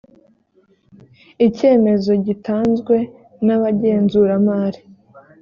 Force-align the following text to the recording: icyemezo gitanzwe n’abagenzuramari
icyemezo 1.47 2.11
gitanzwe 2.25 2.95
n’abagenzuramari 3.45 4.79